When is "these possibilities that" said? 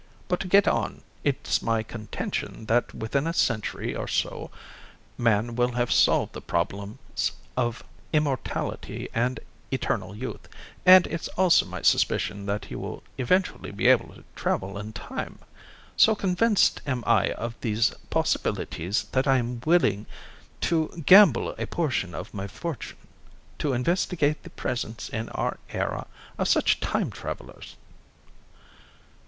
17.61-19.27